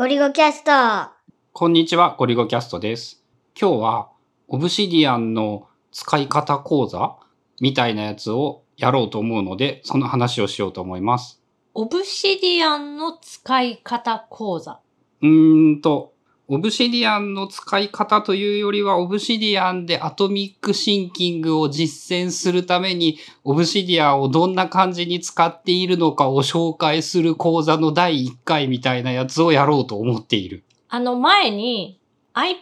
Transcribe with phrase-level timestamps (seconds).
[0.00, 1.12] ゴリゴキャスト。
[1.52, 3.22] こんにちは、ゴリゴキャストです。
[3.54, 4.08] 今日は、
[4.48, 7.18] オブシディアンの使い方講座
[7.60, 11.42] みたいなやつをやろうと思うので、その話をしようと思います。
[11.74, 14.80] オブシディアンの使い方講座。
[15.20, 16.14] うーんと、
[16.52, 30.64] オブシディアンの使い方というよりは、オブシディアンでアトミックシンキングを実践するために、オブシディアンをどんな感じに使っているのかを紹介する講座の第1回みたいなやつをやろうと思っている。
[30.88, 32.00] あの前に
[32.34, 32.56] iPad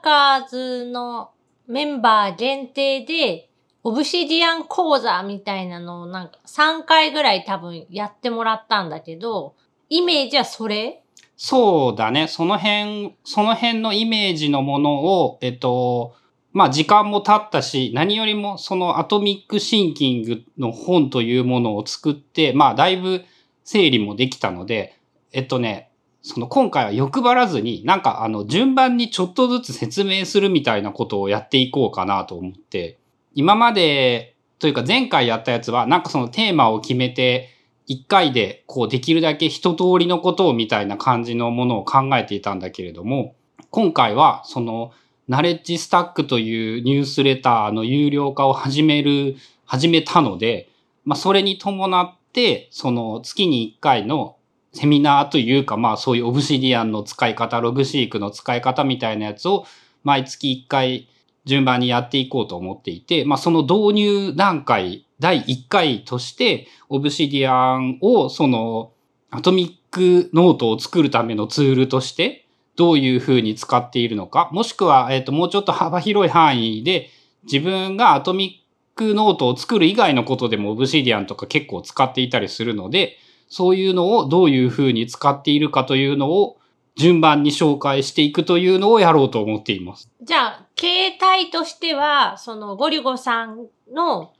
[0.00, 1.32] Workers の
[1.66, 3.50] メンバー限定で
[3.84, 9.54] オブシディアン講座みたいなのをなんか3回ぐらい多分やってもらったんだけど、
[9.90, 11.02] イメージはそれ
[11.36, 12.28] そうだね。
[12.28, 16.14] その辺、その辺のイメージのものを、えっと、
[16.52, 23.22] まあ時間も経ったし、何よりもそのアトミックシンキングの本というものを作って、まあだいぶ
[23.64, 24.98] 整理もできたので、
[25.32, 25.90] えっとね、
[26.22, 32.98] その今回は欲張らずに、なんかあの順番にちょっとずつ説明するみたいなことをやっていこうかなと思って、
[33.34, 37.50] 今まで、というか前回やったやつは、なんかそのテーマを決めて、
[37.86, 43.36] 一回でこうできるだけ一通りのことをみたいな感じのものを考えていたんだけれども、
[43.70, 44.92] 今回はその
[45.28, 50.68] ナレッジスタックというニュースレターの有料化を始める、始めたので、
[51.04, 54.36] まあそれに伴って、その月に一回の
[54.72, 59.64] セミナーというか、まあそういうオブシディアンの使い方、ログシークの使い方みたいなやつを
[60.02, 61.08] 毎月一回
[61.46, 68.92] 順番にやっていこうと思っていて、まあその導入段階、第1回として、オブシディアンをその
[69.30, 77.10] アトミックノートを作るためのツールとして、どういうふうに使っているのか、もしくは、えっ、と、もうちょっと幅広い範囲で、
[77.44, 83.16] 自分がアトミックノートを作る以外のことでもオブシディアンとか結構使っていたりするので、
[83.48, 86.58] そういうのをどういうふうに使っているかというのを
[86.96, 90.10] 順番に紹介していくというのをやろうと思っています。
[90.22, 94.32] じゃあ、形態としては、そのゴリゴさんの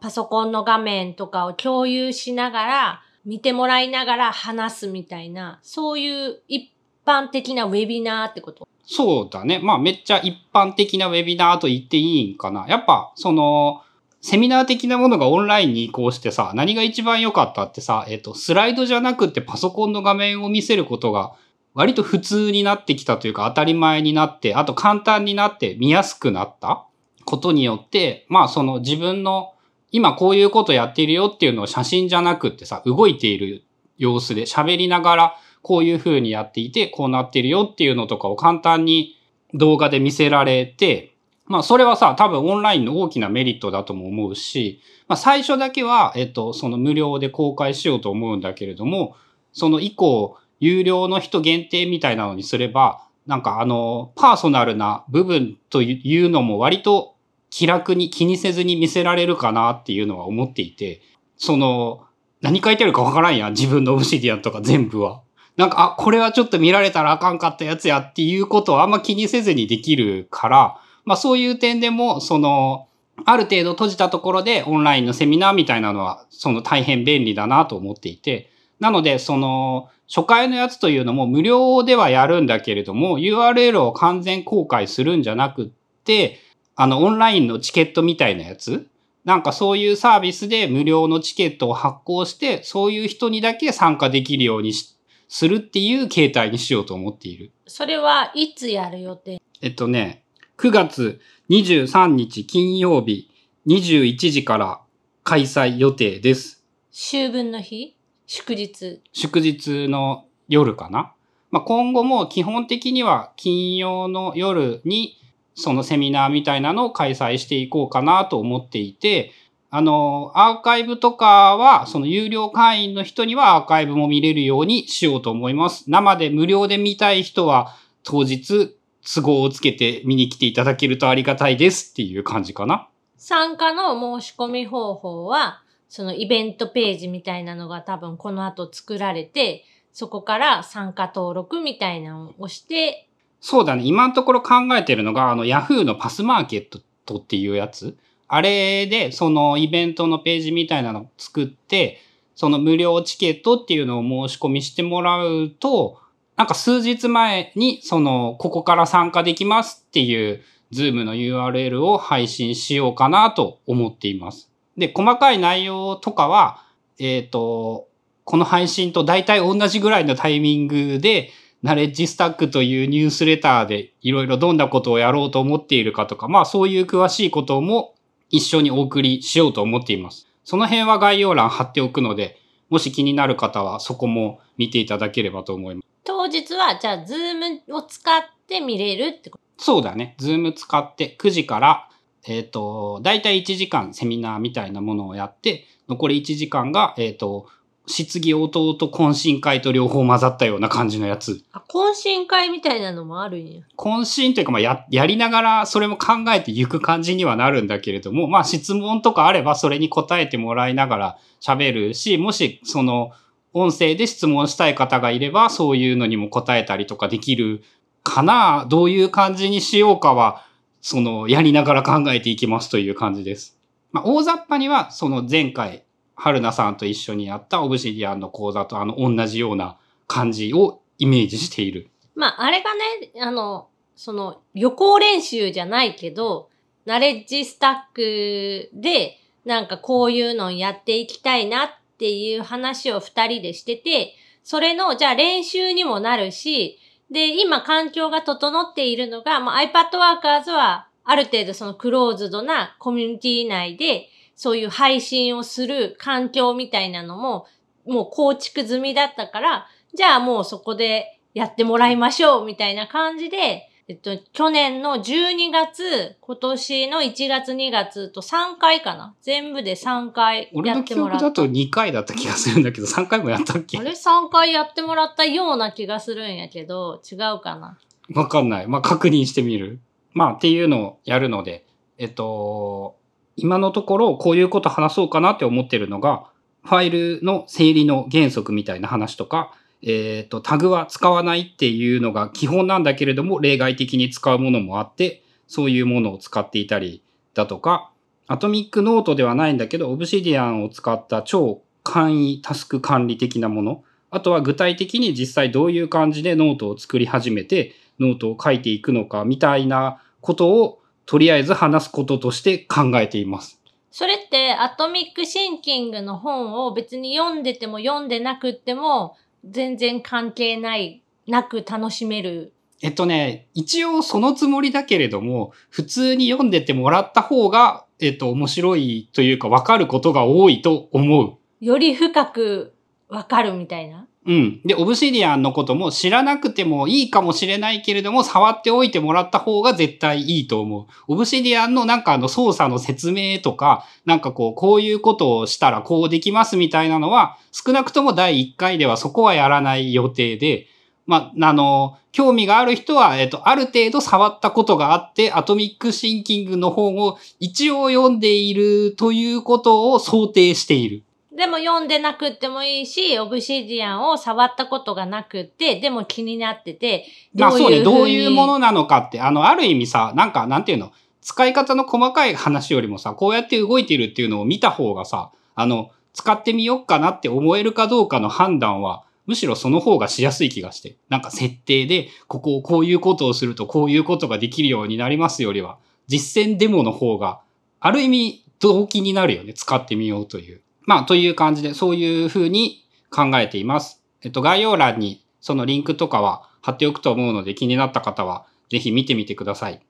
[0.00, 6.72] パソコンの画面とかを共有しながら、見てもらいながら話すみたいな、そういう一
[7.06, 8.66] 般的なウェビナーってこと？
[8.84, 9.60] そうだね。
[9.62, 12.66] まあめっちゃ一般的なウェビナーと言っていいんかな。
[12.66, 13.82] やっぱ、その、
[14.20, 21.32] セミナー的なものがオンラインに移行してさ、何が一番良かったってさ、えっと、スライドじゃなくてパソコンの画面を見せることが
[21.74, 26.86] 割と普通になってきたというか当たり前になって、あと簡単になって見やすくなった
[27.24, 29.54] ことによって、まあその自分の
[29.90, 33.64] 今こういうことやっているよっていうのを写真じゃなくってさ、動いている
[33.98, 39.18] 様子で喋りながらこういう風にやっていて、こうなってるよっていうのとかを簡単に
[39.54, 41.14] 動画で見せられて、
[41.46, 49.16] まあそれはさ、多分オンラインの大きなメリットだとも思うし、まあ最初だけは、えっと、その無料で公開しようと思うんだけれども、
[49.52, 57.16] その以降、有料の人限定みたいなのにすれば、なんかあの、パーソナルな部分というのも割と
[57.50, 61.02] 気楽に気にせずに見せられるかなっていうのは思っていて、
[61.36, 62.04] その、
[62.42, 65.22] 何書いてあるかわからんやん、自分のオブシディアンとか全部は。
[65.56, 72.86] なんか、あ、これはちょっと見られたらあかんかったやつやっていうことをあんま気にせずにできるから、まあそういう点でも、その、
[73.24, 85.68] ある程度閉じたところでオンラインのセミナーみたいなのは、その大変便利だなと思っていて、なので、その、初回のやつというのも無料ではやるんだけれども、URL を完全公開するんじゃなくっ
[86.04, 86.38] て、
[86.76, 88.86] あの、オンラインのチケットみたいなやつ？
[89.24, 94.94] なんかそういうサービスで無料のチケットを発行して、そういう人にだけ参加できるようにし
[95.30, 97.50] するっていう形態にしようと思っている。
[97.66, 99.40] それはいつやる予定？
[99.62, 100.24] えっとね、
[100.58, 103.30] 9月23日金曜日
[103.66, 104.82] 21時から
[105.24, 106.62] 開催予定です。
[106.92, 107.96] 秋分の日？
[108.34, 111.12] 祝日祝日の夜かな？
[111.50, 115.18] まあ、今後も基本的には金曜の夜に
[115.54, 119.32] そのセミナーみたいなのを開催していこうかなと思っていて、
[119.68, 125.90] あの、アーカイブとかは、その有料会員の人にはアーカイブも見れるようにしようと思います。
[125.90, 128.74] 生で無料で見たい人は当日
[129.14, 132.88] 都合をつけて見に来ていただけるとありがたいですっていう感じかな。
[133.18, 135.60] 参加の申し込み方法は、
[135.92, 143.10] そのイベントページみたいなのが多分この後作られて、そこから参加登録みたいなのを押して、
[143.42, 143.82] そうだね。
[143.84, 147.98] 今のところ考えてるのが、あの、Yahoo のパスマーケットっていうやつ。
[148.26, 152.00] あれで、そのイベントのページみたいなのを作って、
[152.36, 155.98] その無料チケットっていうのを申し込みしてもらうと、
[156.36, 164.51] なんか数日前に、その、ここから参加できますっていう、ズームの URL を配信しようかなと思っています。
[164.76, 166.64] で、細かい内容とかは、
[166.98, 167.88] えっ、と、
[168.24, 171.30] この配信と大体同じぐらいのタイミングで
[171.62, 177.94] ナレッジスタックというニュースレターでいろいろどんなことをやろうと思っているかとか、まあそういう詳しいことも
[178.30, 180.28] 一緒にお送りしようと思っています。
[180.44, 182.38] その辺は概要欄貼っておくので、
[182.70, 185.86] もし気になる方はそこも見ていただければと思います。
[186.04, 187.34] 当日は、じゃあ、ズー
[187.68, 189.64] ムを使って見れるってこと？
[189.64, 190.16] そうだね。
[190.18, 191.88] ズーム使って9時から、
[192.26, 197.46] えっ、と、だいたい1時間セミナーみたいなものをやって、残り1時間が、えっ、と、
[197.86, 201.42] 質疑応答と懇親会と両方混ざったような感じのやつ。
[201.52, 203.62] あ、懇親会みたいなのもあるんや。
[203.76, 213.10] 懇親というか、まあ、や、やりながらそれも考えていく感じにはなるんだけれども、まあ、質問とかあればそれに答えてもらいながら喋るし、もし、その、
[213.52, 217.62] 音声で質問したい方がいれば、そういうのにも答えたりとかできる
[218.02, 220.46] かなどういう感じにしようかは、
[220.82, 223.56] その、やりながら考えていきますという感じです。
[223.92, 225.84] まあ、大雑把には、その前回、
[226.16, 231.88] 春菜さんと一緒にやったオブシディアンの講座とあの、同じような感じをイメージしている。
[232.14, 236.50] まあ、あれがね、あの、その、予行練習じゃないけど、
[236.84, 241.68] ナレッジスタックで、なんかこういうのをやっていきたいなっ
[241.98, 246.80] ていう話を二人でしてて、それの、じゃあ練習にもなるし、
[247.12, 257.46] で、今環境が整っているのが、まあ、iPad Workers は、ある程度そのクローズドなコミュニティ内で、そういう配信をする環境みたいなのも、
[257.86, 271.26] もう構築済みだったから、じゃあもうそこでやってもらいましょうみたいな感じで、えっと、去年の12月、今年の1月2月と3回かな全部で3回俺の記やってもらった。
[271.26, 273.78] 憶だと2回だった気がするんだけど、 3回もやったっけ？
[273.78, 277.76] あれ？3回やってもらったような気がするんやけど、違うかな
[278.14, 278.66] わかんない。
[278.66, 279.80] まあ、確認してみる。
[280.12, 281.64] まあ、っていうのをやるので、
[281.98, 282.96] えっと、
[283.36, 286.26] 今のところこういうこと話そうかなって思ってるのが、
[286.64, 297.02] ファイルの整理の原則みたいな話とか、えっと、タグは使わないっていうのが基本なんだけれども、例外的に使うものもあって、そういうものを使っていたり
[297.34, 297.90] だとか、
[298.28, 303.84] アトミックノートではないんだけど、 Obsidian を使った超簡易タスク管理的なもの。
[304.10, 313.60] あとは具体的に実際どういう感じでノートを作り始めて、ノートを書いていくのかみたいなことをとりあえず話すこととして考えています。
[313.90, 322.52] それって、アトミックシンキングの本を別に読んでても読んでなくっても、全然関係ない、なく楽しめる。
[322.80, 331.36] えっとね、一応そのつもりだけれども、普通に読んでてもらった方が、えっと、面白いというか分かることが多いと思う。
[331.64, 332.74] より深く
[333.08, 334.08] わかるみたいな。
[334.24, 334.60] うん。
[334.64, 340.86] で、オブシディアンのことも知らなくてもいいかもしれないけれども、触っておいてもらった方が絶対いいと思う。
[341.08, 350.68] オブシディアンのなんかあの操作の説明とか、なんかこう、こういうことをしたらこうできますみたいなのは、少なくとも第1回ではそこはやらない予定で、
[351.04, 361.02] まあ、の、興味がある人は、えっと、ある程度触ったことがあって、アトミックシンキングの本を一応読んでいるということを想定している。
[361.42, 367.04] でも読んでなくってもいいし、オブシディアンを触ったことがなくって、でも気になってて、
[367.34, 380.96] まあそうね、どういうものなのかって、あの、ある意味さ、なんか、なんていうの、使い方の細かい話よりもさ、こうやって動いてるっていうのを見た方がさ、あの、使ってみよっかなって思えるかどうかの判断は、むしろその方がしやすい気がして。
[381.08, 387.40] なんか設定で、ここをこういうことをするとこういうことができるようになりますよりは、実践デモの方が、
[387.80, 389.54] ある意味動機になるよね。
[389.54, 390.60] 使ってみようという。
[390.84, 394.02] まあ、という感じで、そういうふうに考えています。
[394.22, 399.82] えっと、概要欄にそのリンクとかは貼っておくと思うので、気になった方は、ぜひ見てみてください。